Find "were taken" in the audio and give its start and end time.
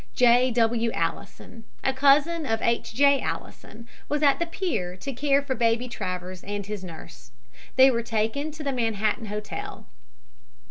7.91-8.49